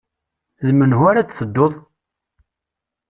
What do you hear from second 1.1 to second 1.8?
d-tedduḍ?